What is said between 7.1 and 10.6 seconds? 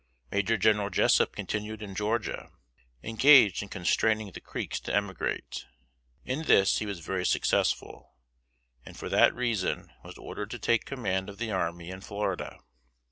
successful, and for that reason was ordered to